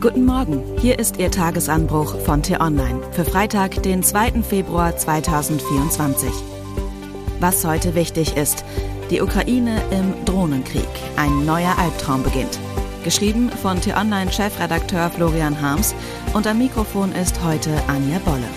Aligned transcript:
Guten 0.00 0.26
Morgen, 0.26 0.62
hier 0.78 0.96
ist 1.00 1.16
Ihr 1.16 1.28
Tagesanbruch 1.28 2.20
von 2.20 2.40
T-Online 2.40 3.02
für 3.10 3.24
Freitag, 3.24 3.82
den 3.82 4.04
2. 4.04 4.44
Februar 4.44 4.96
2024. 4.96 6.30
Was 7.40 7.64
heute 7.64 7.96
wichtig 7.96 8.36
ist, 8.36 8.64
die 9.10 9.20
Ukraine 9.20 9.82
im 9.90 10.14
Drohnenkrieg. 10.24 10.86
Ein 11.16 11.44
neuer 11.44 11.76
Albtraum 11.76 12.22
beginnt. 12.22 12.60
Geschrieben 13.02 13.50
von 13.50 13.80
T-Online-Chefredakteur 13.80 15.10
Florian 15.10 15.60
Harms 15.60 15.96
und 16.32 16.46
am 16.46 16.58
Mikrofon 16.58 17.10
ist 17.10 17.42
heute 17.42 17.72
Anja 17.88 18.20
Bolle. 18.20 18.48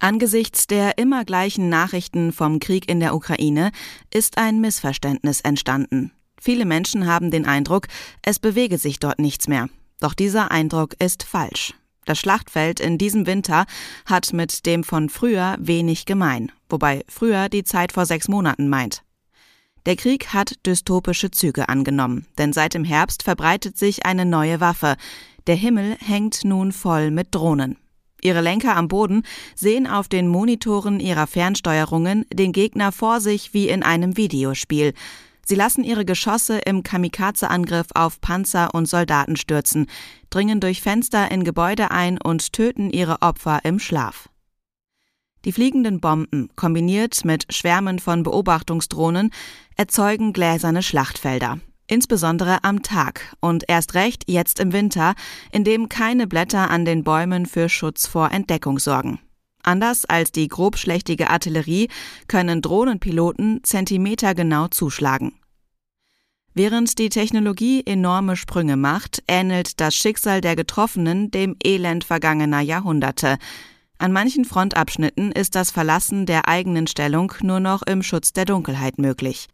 Angesichts 0.00 0.66
der 0.66 0.98
immer 0.98 1.24
gleichen 1.24 1.68
Nachrichten 1.68 2.32
vom 2.32 2.58
Krieg 2.58 2.90
in 2.90 2.98
der 2.98 3.14
Ukraine 3.14 3.70
ist 4.12 4.38
ein 4.38 4.60
Missverständnis 4.60 5.40
entstanden. 5.40 6.10
Viele 6.44 6.64
Menschen 6.64 7.06
haben 7.06 7.30
den 7.30 7.46
Eindruck, 7.46 7.86
es 8.20 8.40
bewege 8.40 8.76
sich 8.76 8.98
dort 8.98 9.20
nichts 9.20 9.46
mehr. 9.46 9.68
Doch 10.00 10.12
dieser 10.12 10.50
Eindruck 10.50 10.96
ist 10.98 11.22
falsch. 11.22 11.72
Das 12.04 12.18
Schlachtfeld 12.18 12.80
in 12.80 12.98
diesem 12.98 13.26
Winter 13.28 13.64
hat 14.06 14.32
mit 14.32 14.66
dem 14.66 14.82
von 14.82 15.08
früher 15.08 15.54
wenig 15.60 16.04
gemein, 16.04 16.50
wobei 16.68 17.04
früher 17.06 17.48
die 17.48 17.62
Zeit 17.62 17.92
vor 17.92 18.06
sechs 18.06 18.26
Monaten 18.26 18.68
meint. 18.68 19.04
Der 19.86 19.94
Krieg 19.94 20.34
hat 20.34 20.54
dystopische 20.66 21.30
Züge 21.30 21.68
angenommen, 21.68 22.26
denn 22.38 22.52
seit 22.52 22.74
dem 22.74 22.82
Herbst 22.82 23.22
verbreitet 23.22 23.78
sich 23.78 24.04
eine 24.04 24.24
neue 24.24 24.58
Waffe. 24.58 24.96
Der 25.46 25.54
Himmel 25.54 25.96
hängt 26.00 26.44
nun 26.44 26.72
voll 26.72 27.12
mit 27.12 27.28
Drohnen. 27.32 27.76
Ihre 28.20 28.40
Lenker 28.40 28.76
am 28.76 28.88
Boden 28.88 29.22
sehen 29.54 29.86
auf 29.86 30.08
den 30.08 30.26
Monitoren 30.26 30.98
ihrer 30.98 31.28
Fernsteuerungen 31.28 32.26
den 32.32 32.50
Gegner 32.50 32.90
vor 32.90 33.20
sich 33.20 33.54
wie 33.54 33.68
in 33.68 33.84
einem 33.84 34.16
Videospiel. 34.16 34.92
Sie 35.52 35.58
lassen 35.58 35.84
ihre 35.84 36.06
Geschosse 36.06 36.60
im 36.60 36.82
Kamikaze-Angriff 36.82 37.88
auf 37.94 38.22
Panzer 38.22 38.74
und 38.74 38.86
Soldaten 38.86 39.36
stürzen, 39.36 39.86
dringen 40.30 40.60
durch 40.60 40.80
Fenster 40.80 41.30
in 41.30 41.44
Gebäude 41.44 41.90
ein 41.90 42.18
und 42.18 42.54
töten 42.54 42.88
ihre 42.88 43.20
Opfer 43.20 43.60
im 43.62 43.78
Schlaf. 43.78 44.30
Die 45.44 45.52
fliegenden 45.52 46.00
Bomben, 46.00 46.48
kombiniert 46.56 47.26
mit 47.26 47.52
Schwärmen 47.52 47.98
von 47.98 48.22
Beobachtungsdrohnen, 48.22 49.30
erzeugen 49.76 50.32
gläserne 50.32 50.82
Schlachtfelder. 50.82 51.58
Insbesondere 51.86 52.64
am 52.64 52.82
Tag 52.82 53.36
und 53.40 53.64
erst 53.68 53.92
recht 53.92 54.24
jetzt 54.28 54.58
im 54.58 54.72
Winter, 54.72 55.14
in 55.50 55.64
dem 55.64 55.90
keine 55.90 56.26
Blätter 56.26 56.70
an 56.70 56.86
den 56.86 57.04
Bäumen 57.04 57.44
für 57.44 57.68
Schutz 57.68 58.06
vor 58.06 58.30
Entdeckung 58.30 58.78
sorgen. 58.78 59.18
Anders 59.62 60.06
als 60.06 60.32
die 60.32 60.48
grobschlächtige 60.48 61.28
Artillerie 61.28 61.88
können 62.26 62.62
Drohnenpiloten 62.62 63.60
zentimetergenau 63.62 64.68
zuschlagen. 64.68 65.34
Während 66.54 66.98
die 66.98 67.08
Technologie 67.08 67.82
enorme 67.86 68.36
Sprünge 68.36 68.76
macht, 68.76 69.22
ähnelt 69.26 69.80
das 69.80 69.94
Schicksal 69.94 70.42
der 70.42 70.54
Getroffenen 70.54 71.30
dem 71.30 71.56
Elend 71.64 72.04
vergangener 72.04 72.60
Jahrhunderte. 72.60 73.38
An 73.96 74.12
manchen 74.12 74.44
Frontabschnitten 74.44 75.32
ist 75.32 75.54
das 75.54 75.70
Verlassen 75.70 76.26
der 76.26 76.48
eigenen 76.48 76.86
Stellung 76.86 77.32
nur 77.40 77.58
noch 77.58 77.82
im 77.82 78.02
Schutz 78.02 78.34
der 78.34 78.44
Dunkelheit 78.44 78.98
möglich. 78.98 79.48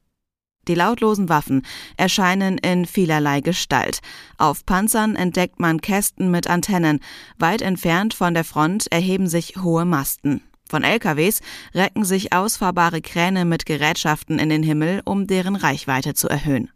Die 0.67 0.75
lautlosen 0.75 1.29
Waffen 1.29 1.63
erscheinen 1.97 2.59
in 2.59 2.85
vielerlei 2.85 3.43
Gestalt. 3.43 4.01
Auf 4.37 4.67
Panzern 4.67 5.15
entdeckt 5.15 5.61
man 5.61 5.81
Kästen 5.81 6.33
mit 6.33 6.49
Antennen. 6.49 6.99
Weit 7.39 7.63
entfernt 7.63 8.13
von 8.13 8.35
der 8.35 8.45
Front 8.45 8.91
erheben 8.91 9.29
sich 9.29 9.55
hohe 9.63 9.85
Masten. 9.85 10.43
Von 10.69 10.83
LKWs 10.83 11.41
recken 11.75 12.05
sich 12.05 12.33
ausfahrbare 12.33 13.01
Kräne 13.01 13.45
mit 13.45 13.67
Gerätschaften 13.67 14.39
in 14.39 14.49
den 14.49 14.65
Himmel, 14.65 15.01
um 15.05 15.27
deren 15.27 15.57
Reichweite 15.57 16.13
zu 16.13 16.29
erhöhen. 16.29 16.71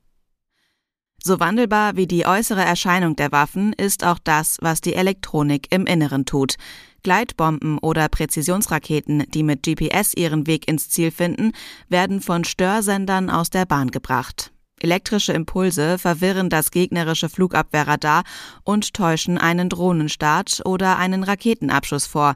So 1.25 1.39
wandelbar 1.39 1.95
wie 1.95 2.09
die 2.09 2.27
äußere 2.27 2.65
Erscheinung 2.65 3.15
der 3.15 3.31
Waffen 3.31 3.73
ist 3.75 4.03
auch 4.05 4.19
das, 4.19 4.57
was 4.61 4.81
die 4.81 4.95
Elektronik 4.95 5.69
im 5.71 5.87
Inneren 5.87 6.25
tut. 6.25 6.57
Gleitbomben 7.05 7.79
oder 7.79 8.09
Präzisionsraketen, 8.09 9.25
die 9.33 9.45
mit 9.45 9.63
GPS 9.63 10.15
ihren 10.15 10.49
Weg 10.49 10.67
ins 10.67 10.89
Ziel 10.89 11.13
finden, 11.13 11.53
werden 11.89 12.21
von 12.21 12.43
Störsendern 12.43 13.31
aus 13.31 13.51
der 13.51 13.67
Bahn 13.67 13.93
gebracht. 13.93 14.51
Elektrische 14.81 15.33
Impulse 15.33 15.97
verwirren 15.97 16.51
das 16.51 16.73
gegnerische 16.73 17.29
Flugabwehrradar 17.29 18.25
und 18.65 18.93
täuschen 18.93 19.39
einen 19.39 19.69
Drohnenstart 19.69 20.63
oder 20.65 20.99
einen 20.99 21.23
Raketenabschuss 21.23 22.07
vor. 22.07 22.35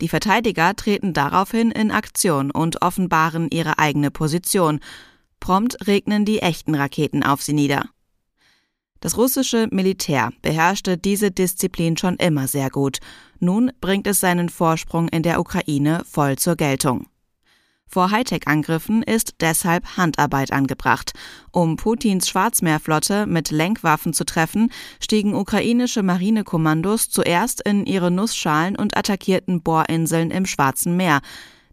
Die 0.00 0.08
Verteidiger 0.08 0.76
treten 0.76 1.14
daraufhin 1.14 1.72
in 1.72 1.90
Aktion 1.90 2.52
und 2.52 2.80
offenbaren 2.80 3.48
ihre 3.50 3.80
eigene 3.80 4.12
Position. 4.12 4.78
Prompt 5.40 5.88
regnen 5.88 6.24
die 6.24 6.38
echten 6.38 6.76
Raketen 6.76 7.24
auf 7.24 7.42
sie 7.42 7.54
nieder. 7.54 7.86
Das 9.00 9.16
russische 9.16 9.66
Militär 9.70 10.30
beherrschte 10.42 10.98
diese 10.98 11.30
Disziplin 11.30 11.96
schon 11.96 12.16
immer 12.16 12.46
sehr 12.46 12.68
gut. 12.68 12.98
Nun 13.38 13.72
bringt 13.80 14.06
es 14.06 14.20
seinen 14.20 14.50
Vorsprung 14.50 15.08
in 15.08 15.22
der 15.22 15.40
Ukraine 15.40 16.02
voll 16.04 16.36
zur 16.36 16.56
Geltung. 16.56 17.06
Vor 17.92 18.12
Hightech-Angriffen 18.12 19.02
ist 19.02 19.34
deshalb 19.40 19.96
Handarbeit 19.96 20.52
angebracht. 20.52 21.12
Um 21.50 21.74
Putins 21.74 22.28
Schwarzmeerflotte 22.28 23.26
mit 23.26 23.50
Lenkwaffen 23.50 24.12
zu 24.12 24.24
treffen, 24.24 24.70
stiegen 25.00 25.34
ukrainische 25.34 26.04
Marinekommandos 26.04 27.08
zuerst 27.08 27.66
in 27.66 27.86
ihre 27.86 28.12
Nussschalen 28.12 28.76
und 28.76 28.96
attackierten 28.96 29.62
Bohrinseln 29.62 30.30
im 30.30 30.46
Schwarzen 30.46 30.96
Meer. 30.96 31.20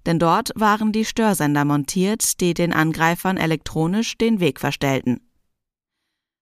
Denn 0.07 0.17
dort 0.17 0.53
waren 0.55 0.91
die 0.91 1.05
Störsender 1.05 1.66
montiert, 1.66 2.41
die 2.41 2.55
den 2.55 2.73
Angreifern 2.73 3.37
elektronisch 3.37 4.17
den 4.17 4.39
Weg 4.39 4.59
verstellten. 4.59 5.26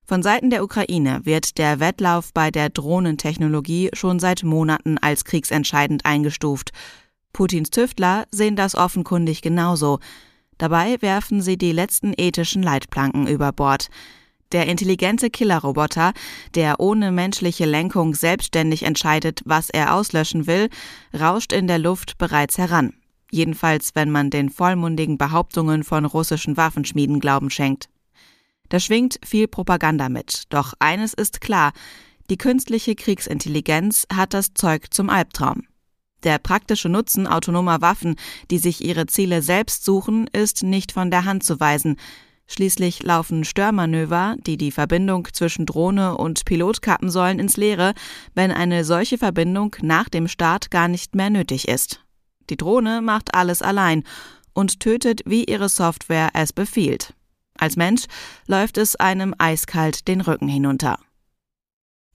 Von 0.07 0.21
Seiten 0.21 0.51
der 0.51 0.63
Ukraine 0.63 1.21
wird 1.23 1.57
der 1.57 1.79
Wettlauf 1.79 2.31
bei 2.31 2.51
der 2.51 2.69
Drohnentechnologie 2.69 3.89
schon 3.93 4.19
seit 4.19 4.43
Monaten 4.43 4.99
als 4.99 5.25
kriegsentscheidend 5.25 6.05
eingestuft. 6.05 6.71
Putins 7.33 7.71
Tüftler 7.71 8.25
sehen 8.29 8.55
das 8.55 8.75
offenkundig 8.75 9.41
genauso. 9.41 9.99
Dabei 10.59 11.01
werfen 11.01 11.41
sie 11.41 11.57
die 11.57 11.71
letzten 11.71 12.13
ethischen 12.15 12.61
Leitplanken 12.61 13.25
über 13.27 13.51
Bord. 13.51 13.89
Der 14.51 14.67
intelligente 14.67 15.31
Killerroboter, 15.31 16.13
der 16.53 16.79
ohne 16.79 17.11
menschliche 17.11 17.65
Lenkung 17.65 18.13
selbstständig 18.13 18.83
entscheidet, 18.83 19.41
was 19.43 19.71
er 19.71 19.95
auslöschen 19.95 20.45
will, 20.45 20.69
rauscht 21.19 21.51
in 21.51 21.65
der 21.65 21.79
Luft 21.79 22.19
bereits 22.19 22.59
heran. 22.59 22.93
Jedenfalls, 23.31 23.95
wenn 23.95 24.11
man 24.11 24.29
den 24.29 24.51
vollmundigen 24.51 25.17
Behauptungen 25.17 25.83
von 25.83 26.05
russischen 26.05 26.57
Waffenschmieden 26.57 27.19
Glauben 27.19 27.49
schenkt. 27.49 27.89
Da 28.69 28.79
schwingt 28.79 29.19
viel 29.25 29.47
Propaganda 29.47 30.09
mit. 30.09 30.43
Doch 30.49 30.73
eines 30.79 31.13
ist 31.13 31.41
klar, 31.41 31.71
die 32.29 32.37
künstliche 32.37 32.95
Kriegsintelligenz 32.95 34.07
hat 34.11 34.33
das 34.33 34.53
Zeug 34.53 34.93
zum 34.93 35.09
Albtraum. 35.09 35.63
Der 36.23 36.39
praktische 36.39 36.89
Nutzen 36.89 37.27
autonomer 37.27 37.81
Waffen, 37.81 38.15
die 38.49 38.57
sich 38.57 38.83
ihre 38.83 39.05
Ziele 39.05 39.43
selbst 39.43 39.85
suchen, 39.85 40.27
ist 40.33 40.63
nicht 40.63 40.91
von 40.91 41.11
der 41.11 41.25
Hand 41.25 41.43
zu 41.43 41.59
weisen. 41.59 41.97
Schließlich 42.47 43.03
laufen 43.03 43.43
Störmanöver, 43.43 44.35
die 44.45 44.57
die 44.57 44.71
Verbindung 44.71 45.27
zwischen 45.33 45.65
Drohne 45.65 46.17
und 46.17 46.45
Pilot 46.45 46.81
kappen 46.81 47.09
sollen, 47.09 47.39
ins 47.39 47.57
Leere, 47.57 47.93
wenn 48.33 48.51
eine 48.51 48.85
solche 48.85 49.17
Verbindung 49.17 49.75
nach 49.81 50.09
dem 50.09 50.27
Start 50.27 50.69
gar 50.71 50.87
nicht 50.87 51.15
mehr 51.15 51.29
nötig 51.29 51.67
ist. 51.67 52.03
Die 52.49 52.57
Drohne 52.57 53.01
macht 53.01 53.33
alles 53.33 53.61
allein 53.63 54.03
und 54.53 54.79
tötet, 54.79 55.21
wie 55.25 55.43
ihre 55.43 55.69
Software 55.69 56.29
es 56.33 56.53
befiehlt. 56.53 57.14
Als 57.57 57.77
Mensch 57.77 58.05
läuft 58.47 58.77
es 58.77 58.95
einem 58.95 59.33
eiskalt 59.37 60.07
den 60.07 60.21
Rücken 60.21 60.47
hinunter. 60.47 60.99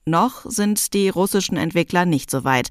Noch 0.05 0.45
sind 0.45 0.93
die 0.93 1.09
russischen 1.09 1.57
Entwickler 1.57 2.05
nicht 2.05 2.31
so 2.31 2.43
weit, 2.43 2.69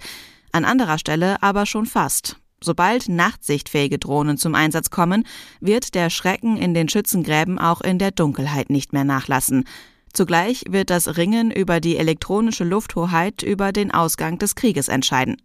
an 0.52 0.64
anderer 0.64 0.98
Stelle 0.98 1.42
aber 1.42 1.66
schon 1.66 1.86
fast. 1.86 2.36
Sobald 2.62 3.08
nachtsichtfähige 3.08 3.98
Drohnen 3.98 4.36
zum 4.36 4.54
Einsatz 4.54 4.90
kommen, 4.90 5.26
wird 5.60 5.94
der 5.94 6.10
Schrecken 6.10 6.56
in 6.56 6.74
den 6.74 6.88
Schützengräben 6.88 7.58
auch 7.58 7.80
in 7.80 7.98
der 7.98 8.10
Dunkelheit 8.10 8.68
nicht 8.68 8.92
mehr 8.92 9.04
nachlassen. 9.04 9.64
Zugleich 10.12 10.64
wird 10.68 10.90
das 10.90 11.16
Ringen 11.16 11.50
über 11.50 11.80
die 11.80 11.96
elektronische 11.96 12.64
Lufthoheit 12.64 13.42
über 13.42 13.72
den 13.72 13.92
Ausgang 13.92 14.38
des 14.38 14.56
Krieges 14.56 14.88
entscheiden. 14.88 15.40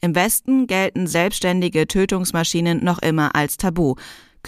Im 0.00 0.14
Westen 0.14 0.68
gelten 0.68 1.08
selbstständige 1.08 1.88
Tötungsmaschinen 1.88 2.84
noch 2.84 3.00
immer 3.00 3.34
als 3.34 3.56
Tabu, 3.56 3.96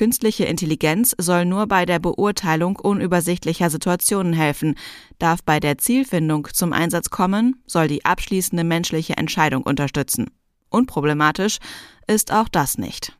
Künstliche 0.00 0.47
Intelligenz 0.47 1.14
soll 1.19 1.44
nur 1.44 1.67
bei 1.67 1.85
der 1.85 1.99
Beurteilung 1.99 2.76
unübersichtlicher 2.76 3.69
Situationen 3.69 4.32
helfen, 4.32 4.76
darf 5.19 5.43
bei 5.43 5.61
der 5.61 5.76
Zielfindung 5.76 6.49
zum 6.55 6.73
Einsatz 6.73 7.11
kommen, 7.11 7.62
soll 7.67 7.87
die 7.87 8.06
abschließende 8.06 8.64
menschliche 8.64 9.19
Entscheidung 9.19 9.62
unterstützen. 9.62 10.31
Unproblematisch 10.70 11.58
ist 12.06 12.32
auch 12.32 12.49
das 12.49 12.79
nicht. 12.79 13.19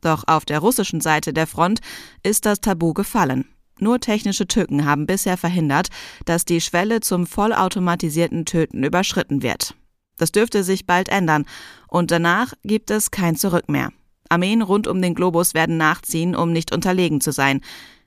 Doch 0.00 0.24
auf 0.26 0.46
der 0.46 0.60
russischen 0.60 1.02
Seite 1.02 1.34
der 1.34 1.46
Front 1.46 1.80
ist 2.22 2.46
das 2.46 2.62
Tabu 2.62 2.94
gefallen. 2.94 3.44
Nur 3.78 4.00
technische 4.00 4.46
Tücken 4.46 4.86
haben 4.86 5.04
bisher 5.04 5.36
verhindert, 5.36 5.88
dass 6.24 6.46
die 6.46 6.62
Schwelle 6.62 7.00
zum 7.00 7.26
vollautomatisierten 7.26 8.46
Töten 8.46 8.84
überschritten 8.84 9.42
wird. 9.42 9.74
Das 10.16 10.32
dürfte 10.32 10.64
sich 10.64 10.86
bald 10.86 11.10
ändern, 11.10 11.44
und 11.88 12.10
danach 12.10 12.54
gibt 12.64 12.90
es 12.90 13.10
kein 13.10 13.36
Zurück 13.36 13.68
mehr. 13.68 13.90
Armeen 14.32 14.62
rund 14.62 14.86
um 14.88 15.00
den 15.02 15.14
Globus 15.14 15.54
werden 15.54 15.76
nachziehen, 15.76 16.34
um 16.34 16.52
nicht 16.52 16.72
unterlegen 16.72 17.20
zu 17.20 17.32
sein. 17.32 17.60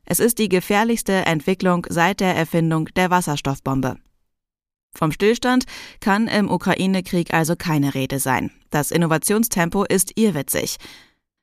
Es 0.05 0.19
ist 0.19 0.39
die 0.39 0.49
gefährlichste 0.49 1.13
Entwicklung 1.13 1.85
seit 1.89 2.19
der 2.19 2.35
Erfindung 2.35 2.89
der 2.95 3.09
Wasserstoffbombe. 3.11 3.97
Vom 4.95 5.11
Stillstand 5.11 5.65
kann 5.99 6.27
im 6.27 6.49
Ukraine-Krieg 6.49 7.33
also 7.33 7.55
keine 7.55 7.93
Rede 7.93 8.19
sein. 8.19 8.51
Das 8.69 8.91
Innovationstempo 8.91 9.83
ist 9.83 10.17
irrwitzig. 10.17 10.77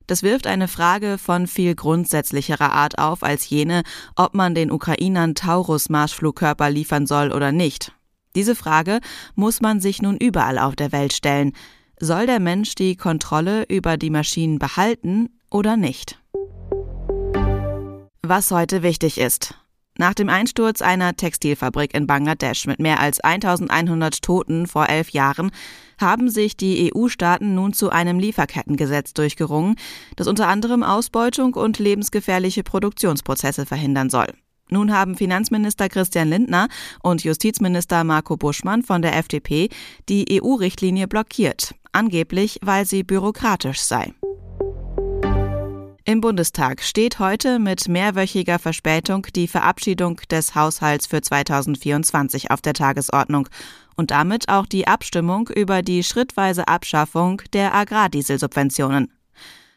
Das 0.06 0.22
wirft 0.22 0.46
eine 0.46 0.68
Frage 0.68 1.16
von 1.18 1.46
viel 1.46 1.74
grundsätzlicherer 1.74 2.72
Art 2.72 2.98
auf 2.98 3.22
als 3.22 3.48
jene, 3.48 3.82
ob 4.16 4.34
man 4.34 4.54
den 4.54 4.72
Ukrainern 4.72 5.34
Taurus-Marschflugkörper 5.34 6.70
liefern 6.70 7.06
soll 7.06 7.32
oder 7.32 7.52
nicht. 7.52 7.92
Diese 8.34 8.56
Frage 8.56 9.00
muss 9.34 9.60
man 9.60 9.80
sich 9.80 10.02
nun 10.02 10.16
überall 10.16 10.58
auf 10.58 10.74
der 10.74 10.90
Welt 10.90 11.12
stellen. 11.12 11.52
Soll 12.04 12.26
der 12.26 12.40
Mensch 12.40 12.74
die 12.74 12.96
Kontrolle 12.96 13.62
über 13.68 13.96
die 13.96 14.10
Maschinen 14.10 14.58
behalten 14.58 15.28
oder 15.52 15.76
nicht? 15.76 16.20
Was 18.22 18.50
heute 18.50 18.82
wichtig 18.82 19.18
ist. 19.18 19.54
Nach 19.96 20.12
dem 20.12 20.28
Einsturz 20.28 20.82
einer 20.82 21.14
Textilfabrik 21.14 21.94
in 21.94 22.08
Bangladesch 22.08 22.66
mit 22.66 22.80
mehr 22.80 22.98
als 22.98 23.20
1100 23.20 24.20
Toten 24.20 24.66
vor 24.66 24.88
elf 24.88 25.10
Jahren 25.10 25.52
haben 26.00 26.28
sich 26.28 26.56
die 26.56 26.92
EU-Staaten 26.92 27.54
nun 27.54 27.72
zu 27.72 27.90
einem 27.90 28.18
Lieferkettengesetz 28.18 29.12
durchgerungen, 29.12 29.76
das 30.16 30.26
unter 30.26 30.48
anderem 30.48 30.82
Ausbeutung 30.82 31.54
und 31.54 31.78
lebensgefährliche 31.78 32.64
Produktionsprozesse 32.64 33.64
verhindern 33.64 34.10
soll. 34.10 34.26
Nun 34.72 34.90
haben 34.90 35.16
Finanzminister 35.16 35.90
Christian 35.90 36.30
Lindner 36.30 36.66
und 37.02 37.22
Justizminister 37.22 38.04
Marco 38.04 38.38
Buschmann 38.38 38.82
von 38.82 39.02
der 39.02 39.14
FDP 39.18 39.68
die 40.08 40.40
EU-Richtlinie 40.40 41.08
blockiert, 41.08 41.74
angeblich 41.92 42.58
weil 42.62 42.86
sie 42.86 43.02
bürokratisch 43.02 43.80
sei. 43.82 44.14
Im 46.04 46.22
Bundestag 46.22 46.80
steht 46.80 47.18
heute 47.18 47.58
mit 47.58 47.86
mehrwöchiger 47.86 48.58
Verspätung 48.58 49.26
die 49.36 49.46
Verabschiedung 49.46 50.20
des 50.30 50.54
Haushalts 50.54 51.06
für 51.06 51.20
2024 51.20 52.50
auf 52.50 52.62
der 52.62 52.72
Tagesordnung 52.72 53.48
und 53.96 54.10
damit 54.10 54.48
auch 54.48 54.64
die 54.64 54.88
Abstimmung 54.88 55.48
über 55.48 55.82
die 55.82 56.02
schrittweise 56.02 56.66
Abschaffung 56.66 57.42
der 57.52 57.74
Agrardieselsubventionen. 57.74 59.12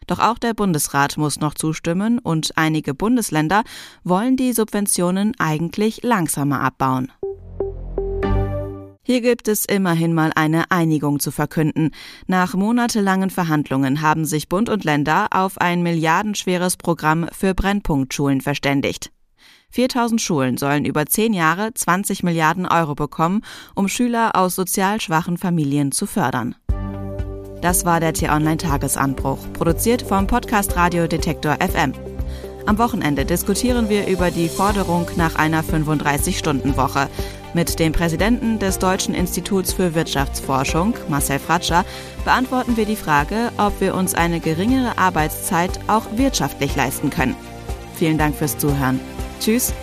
Doch 0.07 0.19
auch 0.19 0.37
der 0.37 0.53
Bundesrat 0.53 1.17
muss 1.17 1.39
noch 1.39 1.53
zustimmen 1.53 2.19
und 2.19 2.57
einige 2.57 2.93
Bundesländer 2.93 3.63
wollen 4.03 4.37
die 4.37 4.53
Subventionen 4.53 5.33
eigentlich 5.39 6.03
langsamer 6.03 6.61
abbauen. 6.61 7.11
Hier 9.07 9.21
gibt 9.21 9.47
es 9.47 9.65
immerhin 9.65 10.15
mal 10.15 10.31
eine 10.35 10.71
Einigung 10.71 11.19
zu 11.19 11.29
verkünden. 11.29 11.91
Nach 12.25 12.55
monatelangen 12.55 13.29
Verhandlungen 13.29 14.01
haben 14.01 14.25
sich 14.25 14.49
Bund 14.49 14.67
und 14.67 14.83
Länder 14.83 15.27
auf 15.29 15.59
ein 15.59 15.83
milliardenschweres 15.83 16.75
Programm 16.75 17.27
für 17.31 17.53
Brennpunktschulen 17.53 18.41
verständigt. 18.41 19.11
4000 19.69 20.19
Schulen 20.19 20.57
sollen 20.57 20.85
über 20.85 21.05
zehn 21.05 21.33
Jahre 21.33 21.71
20 21.71 22.23
Milliarden 22.23 22.65
Euro 22.65 22.95
bekommen, 22.95 23.41
um 23.75 23.87
Schüler 23.87 24.35
aus 24.35 24.55
sozial 24.55 24.99
schwachen 24.99 25.37
Familien 25.37 25.91
zu 25.91 26.07
fördern. 26.07 26.55
Das 27.61 27.85
war 27.85 27.99
der 27.99 28.13
T-Online-Tagesanbruch, 28.13 29.39
produziert 29.53 30.01
vom 30.01 30.27
Podcast 30.27 30.75
Radio 30.75 31.07
Detektor 31.07 31.55
FM. 31.55 31.93
Am 32.65 32.77
Wochenende 32.77 33.25
diskutieren 33.25 33.89
wir 33.89 34.07
über 34.07 34.31
die 34.31 34.49
Forderung 34.49 35.07
nach 35.15 35.35
einer 35.35 35.63
35-Stunden-Woche. 35.63 37.09
Mit 37.53 37.79
dem 37.79 37.93
Präsidenten 37.93 38.59
des 38.59 38.79
Deutschen 38.79 39.13
Instituts 39.13 39.71
für 39.71 39.95
Wirtschaftsforschung, 39.95 40.95
Marcel 41.07 41.39
Fratscher, 41.39 41.85
beantworten 42.25 42.75
wir 42.75 42.85
die 42.85 42.95
Frage, 42.95 43.51
ob 43.57 43.79
wir 43.79 43.95
uns 43.95 44.13
eine 44.13 44.39
geringere 44.39 44.97
Arbeitszeit 44.97 45.79
auch 45.87 46.05
wirtschaftlich 46.17 46.75
leisten 46.75 47.09
können. 47.09 47.35
Vielen 47.95 48.17
Dank 48.17 48.35
fürs 48.35 48.57
Zuhören. 48.57 48.99
Tschüss. 49.39 49.73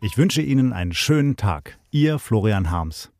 Ich 0.00 0.18
wünsche 0.18 0.42
Ihnen 0.42 0.72
einen 0.72 0.92
schönen 0.92 1.36
Tag. 1.36 1.78
Ihr 1.90 2.18
Florian 2.18 2.70
Harms. 2.70 3.10